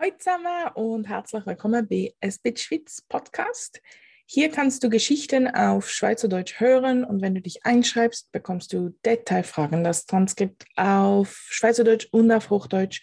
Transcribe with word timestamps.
Hallo 0.00 0.12
zusammen 0.16 0.68
und 0.74 1.08
herzlich 1.08 1.44
willkommen 1.44 1.88
bei 1.88 2.14
Es 2.20 2.38
bit 2.38 2.60
Schwitz 2.60 3.02
Podcast. 3.08 3.82
Hier 4.26 4.48
kannst 4.48 4.84
du 4.84 4.90
Geschichten 4.90 5.48
auf 5.48 5.90
Schweizerdeutsch 5.90 6.60
hören 6.60 7.02
und 7.02 7.20
wenn 7.20 7.34
du 7.34 7.40
dich 7.40 7.64
einschreibst, 7.66 8.30
bekommst 8.30 8.72
du 8.72 8.90
Detailfragen, 9.04 9.82
das 9.82 10.06
Transkript 10.06 10.66
auf 10.76 11.48
Schweizerdeutsch 11.48 12.06
und 12.12 12.30
auf 12.30 12.48
Hochdeutsch 12.48 13.02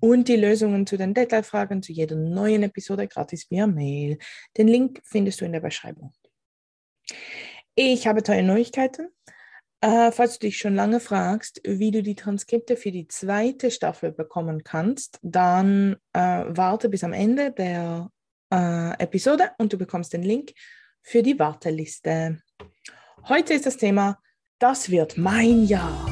und 0.00 0.28
die 0.28 0.36
Lösungen 0.36 0.86
zu 0.86 0.98
den 0.98 1.14
Detailfragen 1.14 1.82
zu 1.82 1.92
jeder 1.92 2.16
neuen 2.16 2.62
Episode 2.62 3.08
gratis 3.08 3.50
via 3.50 3.66
Mail. 3.66 4.18
Den 4.58 4.68
Link 4.68 5.00
findest 5.02 5.40
du 5.40 5.46
in 5.46 5.52
der 5.52 5.60
Beschreibung. 5.60 6.12
Ich 7.74 8.06
habe 8.06 8.22
tolle 8.22 8.42
Neuigkeiten. 8.42 9.08
Äh, 9.84 10.12
falls 10.12 10.38
du 10.38 10.46
dich 10.46 10.56
schon 10.56 10.74
lange 10.74 10.98
fragst, 10.98 11.60
wie 11.62 11.90
du 11.90 12.02
die 12.02 12.14
Transkripte 12.14 12.78
für 12.78 12.90
die 12.90 13.06
zweite 13.06 13.70
Staffel 13.70 14.12
bekommen 14.12 14.64
kannst, 14.64 15.18
dann 15.20 15.96
äh, 16.14 16.44
warte 16.48 16.88
bis 16.88 17.04
am 17.04 17.12
Ende 17.12 17.52
der 17.52 18.08
äh, 18.50 18.98
Episode 18.98 19.50
und 19.58 19.74
du 19.74 19.76
bekommst 19.76 20.14
den 20.14 20.22
Link 20.22 20.52
für 21.02 21.22
die 21.22 21.38
Warteliste. 21.38 22.40
Heute 23.28 23.52
ist 23.52 23.66
das 23.66 23.76
Thema, 23.76 24.18
das 24.58 24.88
wird 24.88 25.18
mein 25.18 25.64
Jahr. 25.66 26.06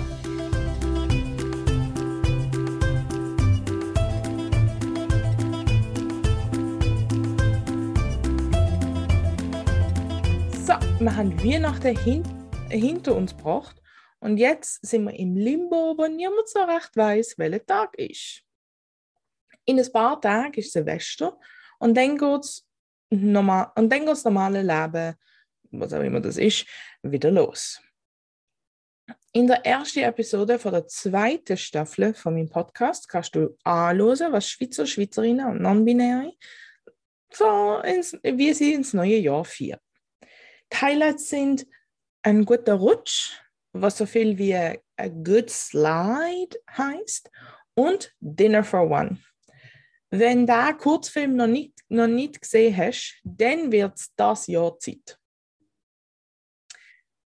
So, 10.66 10.74
wir 11.00 11.16
haben 11.16 11.42
Weihnachten 11.42 11.96
hinter 11.96 12.41
hinter 12.72 13.14
uns 13.14 13.36
gebracht. 13.36 13.80
Und 14.20 14.36
jetzt 14.36 14.84
sind 14.86 15.04
wir 15.04 15.14
im 15.18 15.36
Limbo, 15.36 15.96
wo 15.96 16.06
niemand 16.06 16.48
so 16.48 16.60
recht 16.60 16.96
weiß, 16.96 17.38
welcher 17.38 17.66
Tag 17.66 17.98
ist. 17.98 18.42
In 19.64 19.78
ein 19.78 19.92
paar 19.92 20.20
Tagen 20.20 20.54
ist 20.54 20.72
Silvester 20.72 21.38
und 21.78 21.96
dann 21.96 22.16
geht 22.16 22.40
es 22.40 22.66
normal, 23.10 23.70
und 23.76 23.90
dann 23.90 24.06
das 24.06 24.24
normale 24.24 24.62
Leben, 24.62 25.14
was 25.70 25.92
auch 25.92 26.02
immer 26.02 26.20
das 26.20 26.36
ist, 26.36 26.66
wieder 27.02 27.30
los. 27.30 27.80
In 29.32 29.46
der 29.46 29.64
ersten 29.64 30.00
Episode 30.00 30.58
von 30.58 30.72
der 30.72 30.86
zweiten 30.86 31.56
Staffel 31.56 32.14
von 32.14 32.34
meinem 32.34 32.50
Podcast 32.50 33.08
kannst 33.08 33.34
du 33.34 33.56
anhören, 33.64 34.32
was 34.32 34.48
Schweizer, 34.48 34.86
Schweizerinnen 34.86 35.46
und 35.46 35.62
Non-Binäre 35.62 36.32
so 37.34 37.78
ins, 37.78 38.12
wie 38.22 38.52
sie 38.52 38.74
ins 38.74 38.92
neue 38.92 39.16
Jahr 39.16 39.44
feiern. 39.44 39.80
Die 40.72 40.76
Highlights 40.76 41.28
sind 41.28 41.66
ein 42.22 42.44
guter 42.44 42.74
Rutsch, 42.74 43.40
was 43.72 43.98
so 43.98 44.06
viel 44.06 44.38
wie 44.38 44.54
a, 44.54 44.76
good 45.22 45.50
slide 45.50 46.56
heißt, 46.76 47.30
und 47.74 48.14
Dinner 48.20 48.62
for 48.62 48.90
One. 48.90 49.18
Wenn 50.10 50.46
den 50.46 50.76
Kurzfilm 50.76 51.36
noch 51.36 51.46
nicht, 51.46 51.72
noch 51.88 52.06
nicht 52.06 52.40
gesehen 52.40 52.76
hast, 52.76 53.20
dann 53.24 53.72
wird 53.72 53.98
es 53.98 54.12
das 54.14 54.46
Jahr 54.46 54.78
Zeit. 54.78 55.18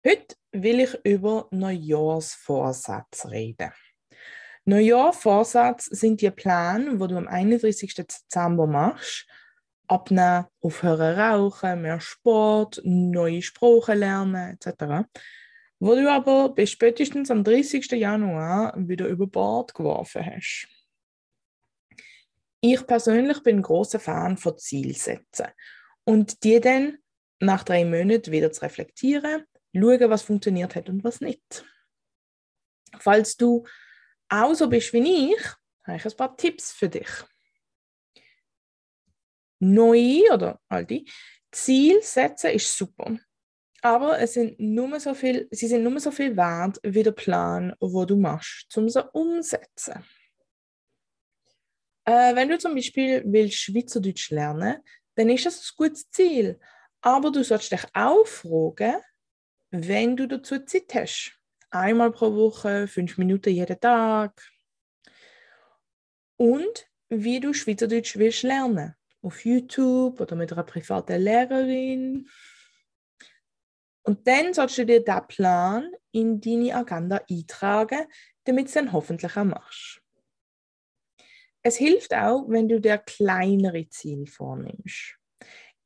Heute 0.06 0.36
will 0.52 0.80
ich 0.80 0.94
über 1.02 1.48
Neujahrsvorsätze 1.50 3.30
reden. 3.30 3.72
Neujahrsvorsätze 4.66 5.94
sind 5.94 6.20
die 6.20 6.30
Pläne, 6.30 6.98
die 6.98 7.06
du 7.08 7.16
am 7.16 7.26
31. 7.26 7.94
Dezember 7.94 8.66
machst, 8.66 9.26
abnehmen, 9.86 10.46
aufhören 10.60 11.18
rauchen, 11.18 11.82
mehr 11.82 12.00
Sport, 12.00 12.80
neue 12.84 13.42
Sprachen 13.42 13.98
lernen 13.98 14.58
etc. 14.58 15.06
Wo 15.78 15.94
du 15.94 16.10
aber 16.10 16.50
bis 16.50 16.70
spätestens 16.70 17.30
am 17.30 17.44
30. 17.44 17.90
Januar 17.92 18.74
wieder 18.76 19.06
über 19.06 19.26
Bord 19.26 19.74
geworfen 19.74 20.24
hast. 20.24 20.68
Ich 22.60 22.86
persönlich 22.86 23.42
bin 23.42 23.56
ein 23.56 23.62
großer 23.62 24.00
Fan 24.00 24.38
von 24.38 24.56
Zielsetzen 24.56 25.48
und 26.04 26.42
die 26.44 26.60
dann 26.60 26.98
nach 27.40 27.62
drei 27.62 27.84
Monaten 27.84 28.32
wieder 28.32 28.52
zu 28.52 28.62
reflektieren, 28.62 29.44
schauen, 29.74 30.10
was 30.10 30.22
funktioniert 30.22 30.74
hat 30.74 30.88
und 30.88 31.04
was 31.04 31.20
nicht. 31.20 31.66
Falls 32.98 33.36
du 33.36 33.66
auch 34.30 34.54
so 34.54 34.68
bist 34.68 34.94
wie 34.94 35.32
ich, 35.32 35.46
habe 35.84 35.98
ich 35.98 36.06
ein 36.06 36.16
paar 36.16 36.36
Tipps 36.36 36.72
für 36.72 36.88
dich 36.88 37.10
neue 39.72 40.32
oder 40.32 40.60
alte 40.68 41.04
Ziel 41.50 42.02
setzen 42.02 42.50
ist 42.50 42.76
super. 42.76 43.16
Aber 43.82 44.18
es 44.18 44.34
sind 44.34 44.58
nur 44.58 44.98
so 44.98 45.14
viel, 45.14 45.46
sie 45.50 45.66
sind 45.66 45.82
nur 45.82 46.00
so 46.00 46.10
viel 46.10 46.36
wert 46.36 46.80
wie 46.82 47.02
der 47.02 47.12
Plan, 47.12 47.74
wo 47.80 48.04
du 48.04 48.16
machst, 48.16 48.76
um 48.76 48.88
sie 48.88 49.04
umzusetzen. 49.12 50.04
Äh, 52.06 52.34
wenn 52.34 52.48
du 52.48 52.58
zum 52.58 52.74
Beispiel 52.74 53.22
willst 53.26 53.58
Schweizerdeutsch 53.58 54.30
lernen, 54.30 54.76
dann 55.14 55.28
ist 55.28 55.46
das 55.46 55.60
ein 55.60 55.76
gutes 55.76 56.10
Ziel. 56.10 56.58
Aber 57.02 57.30
du 57.30 57.44
sollst 57.44 57.72
dich 57.72 57.84
auch 57.92 58.26
fragen, 58.26 59.02
wenn 59.70 60.16
du 60.16 60.26
dazu 60.26 60.58
Zeit 60.60 60.94
hast. 60.94 61.38
Einmal 61.70 62.10
pro 62.12 62.34
Woche, 62.34 62.86
fünf 62.88 63.18
Minuten 63.18 63.50
jeden 63.50 63.80
Tag. 63.80 64.40
Und 66.36 66.88
wie 67.10 67.40
du 67.40 67.52
Schweizerdeutsch 67.52 68.16
willst 68.16 68.42
lernen 68.44 68.94
auf 69.24 69.44
YouTube 69.44 70.20
oder 70.20 70.36
mit 70.36 70.52
einer 70.52 70.62
privaten 70.62 71.20
Lehrerin. 71.20 72.28
Und 74.02 74.26
dann 74.26 74.52
sollst 74.52 74.78
du 74.78 74.84
dir 74.84 75.02
diesen 75.02 75.26
Plan 75.28 75.90
in 76.12 76.40
deine 76.40 76.74
Agenda 76.74 77.20
eintragen, 77.28 78.06
damit 78.44 78.66
du 78.66 78.68
es 78.68 78.74
dann 78.74 78.92
hoffentlich 78.92 79.36
auch 79.36 79.44
machst. 79.44 80.02
Es 81.62 81.76
hilft 81.76 82.12
auch, 82.12 82.44
wenn 82.48 82.68
du 82.68 82.78
dir 82.78 82.98
kleinere 82.98 83.88
Ziele 83.88 84.26
vornimmst. 84.26 85.16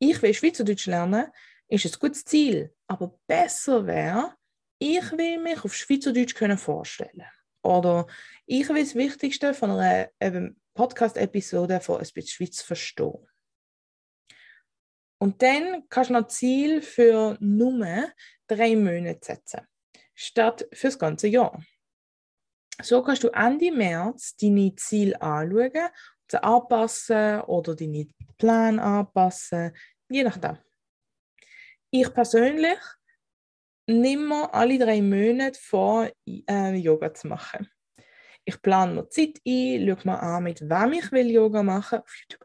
Ich 0.01 0.21
will 0.21 0.35
Schweizerdeutsch 0.35 0.87
lernen, 0.87 1.29
ist 1.69 1.87
ein 1.87 1.99
gutes 2.01 2.25
Ziel, 2.25 2.75
aber 2.89 3.17
besser 3.29 3.87
wäre, 3.87 4.35
ich 4.81 5.13
will 5.13 5.39
mich 5.39 5.65
auf 5.65 5.75
Schweizerdeutsch 5.75 6.35
können 6.35 6.59
vorstellen. 6.59 7.25
Oder 7.63 8.07
ich 8.47 8.69
will 8.69 8.83
das 8.83 8.95
Wichtigste 8.97 9.55
von 9.55 9.71
einer 9.71 10.09
Podcast-Episode 10.75 11.81
von 11.81 12.01
«Es 12.01 12.13
bisschen 12.13 12.31
Schweiz» 12.31 12.63
verstehen. 12.63 13.28
Und 15.19 15.43
dann 15.43 15.89
kannst 15.89 16.11
du 16.11 16.15
noch 16.15 16.29
Ziel 16.29 16.81
für 16.81 17.37
nur 17.41 18.13
drei 18.47 18.77
Monate 18.77 19.19
setzen, 19.21 19.61
statt 20.15 20.67
für 20.73 20.87
das 20.89 20.99
ganze 20.99 21.29
Jahr. 21.29 21.61
So 22.81 23.03
kannst 23.03 23.25
du 23.25 23.29
Ende 23.29 23.73
März 23.73 24.37
deine 24.37 24.75
Ziele 24.77 25.21
anschauen, 25.21 25.89
sie 26.31 26.43
anpassen 26.43 27.41
oder 27.43 27.75
deine 27.75 28.07
Pläne 28.37 28.81
anpassen, 28.81 29.77
je 30.09 30.23
nachdem. 30.23 30.59
Ich 31.91 32.13
persönlich 32.15 32.79
nehme 33.89 34.27
mir 34.29 34.55
alle 34.55 34.79
drei 34.79 35.03
Monate 35.03 35.59
vor, 35.61 36.09
äh, 36.27 36.75
Yoga 36.77 37.13
zu 37.13 37.27
machen. 37.27 37.69
Ich 38.45 38.63
plane 38.63 38.95
mir 38.95 39.09
Zeit 39.09 39.41
ein, 39.47 39.87
schaue 39.89 40.05
mir 40.05 40.23
an, 40.23 40.45
mit 40.45 40.61
wem 40.61 40.93
ich 40.93 41.11
will 41.11 41.31
Yoga 41.31 41.63
machen 41.63 42.01
YouTube 42.07 42.38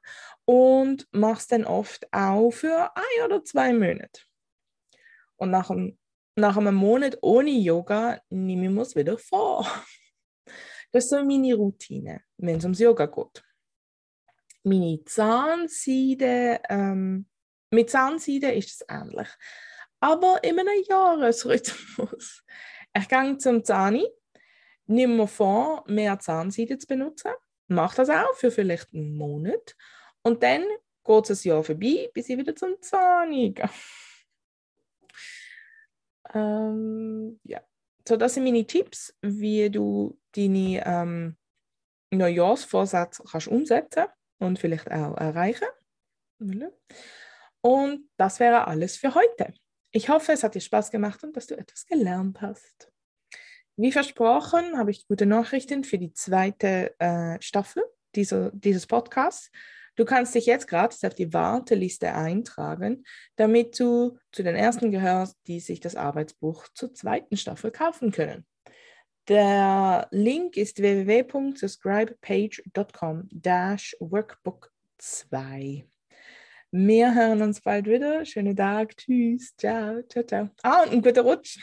und 0.46 1.08
mache 1.12 1.40
es 1.40 1.48
dann 1.48 1.66
oft 1.66 2.12
auch 2.14 2.52
für 2.52 2.92
ein 2.96 3.26
oder 3.26 3.44
zwei 3.44 3.74
Monate. 3.74 4.22
Und 5.38 5.52
nach 5.52 5.70
einem, 5.70 5.98
nach 6.36 6.58
einem 6.58 6.76
Monat 6.76 7.18
ohne 7.22 7.52
Yoga 7.52 8.22
nehme 8.30 8.72
ich 8.72 8.88
es 8.88 8.96
wieder 8.96 9.18
vor. 9.18 9.68
Das 10.92 11.06
ist 11.06 11.10
so 11.10 11.26
meine 11.26 11.56
Routine, 11.56 12.22
wenn 12.38 12.58
es 12.58 12.66
ums 12.66 12.78
Yoga 12.78 13.08
geht. 13.08 13.44
Meine 14.64 15.04
Zahnseide, 15.06 16.62
ähm, 16.70 17.28
mit 17.72 17.90
Zahnseide 17.90 18.52
ist 18.52 18.70
es 18.70 18.86
ähnlich. 18.88 19.28
Aber 20.00 20.44
in 20.44 20.60
einem 20.60 20.84
Jahresrhythmus. 20.88 22.44
Ich 22.96 23.08
gehe 23.08 23.38
zum 23.40 23.64
Zahni, 23.64 24.08
nehme 24.86 25.16
mir 25.16 25.28
vor, 25.28 25.84
mehr 25.88 26.20
Zahnseide 26.20 26.78
zu 26.78 26.86
benutzen, 26.86 27.32
mache 27.68 27.96
das 27.96 28.12
auch 28.12 28.36
für 28.36 28.52
vielleicht 28.52 28.94
einen 28.94 29.18
Monat 29.18 29.76
und 30.24 30.42
dann 30.44 30.64
geht 31.06 31.30
es 31.30 31.44
Jahr 31.44 31.64
vorbei, 31.64 32.10
bis 32.14 32.30
ich 32.30 32.38
wieder 32.38 32.56
zum 32.56 32.82
Zahn 32.82 33.32
gehe. 33.32 33.70
ähm, 36.34 37.40
ja. 37.44 37.62
So, 38.08 38.18
das 38.18 38.34
sind 38.34 38.44
meine 38.44 38.66
Tipps, 38.66 39.16
wie 39.22 39.70
du 39.70 40.20
deine 40.36 40.84
ähm, 40.86 41.38
Neujahrsvorsätze 42.12 43.24
kannst 43.30 43.48
umsetzen 43.48 44.06
und 44.40 44.60
vielleicht 44.60 44.92
auch 44.92 45.16
erreichen. 45.18 45.68
Und 47.62 48.10
das 48.18 48.40
wäre 48.40 48.68
alles 48.68 48.98
für 48.98 49.16
heute. 49.16 49.54
Ich 49.92 50.10
hoffe, 50.10 50.34
es 50.34 50.44
hat 50.44 50.56
dir 50.56 50.60
Spaß 50.60 50.92
gemacht 50.92 51.24
und 51.24 51.38
dass 51.38 51.48
du 51.48 51.58
etwas 51.58 51.86
gelernt 51.86 52.42
hast. 52.42 52.92
Wie 53.78 53.92
versprochen, 53.92 54.78
habe 54.78 54.92
ich 54.92 55.08
gute 55.08 55.26
Nachrichten 55.26 55.84
für 55.84 55.98
die 55.98 56.14
zweite 56.14 56.94
äh, 57.00 57.42
Staffel 57.42 57.84
dieser, 58.16 58.52
dieses 58.52 58.86
Podcasts. 58.86 59.50
Du 59.96 60.06
kannst 60.06 60.34
dich 60.34 60.48
jetzt 60.48 60.68
gratis 60.68 61.04
auf 61.04 61.14
die 61.14 61.34
Warteliste 61.34 62.14
eintragen, 62.14 63.04
damit 63.36 63.78
du 63.80 64.18
zu 64.32 64.42
den 64.44 64.56
ersten 64.56 64.92
gehörst, 64.92 65.38
die 65.48 65.60
sich 65.60 65.80
das 65.80 65.96
Arbeitsbuch 65.96 66.68
zur 66.74 66.94
zweiten 66.94 67.38
Staffel 67.38 67.72
kaufen 67.72 68.12
können. 68.12 68.46
Der 69.28 70.08
Link 70.12 70.58
ist 70.58 70.80
www.subscribepage.com 70.80 73.30
workbook 74.00 74.72
2. 74.98 75.86
Wir 76.72 77.14
hören 77.14 77.44
uns 77.44 77.62
bald 77.62 77.86
wieder. 77.86 78.26
Schönen 78.26 78.56
Tag. 78.56 78.98
Tschüss. 78.98 79.56
Ciao. 79.56 80.02
Ciao, 80.10 80.26
ciao. 80.26 80.50
Ah, 80.64 80.82
und 80.82 80.92
einen 80.92 81.04
guten 81.04 81.20
Rutsch. 81.20 81.60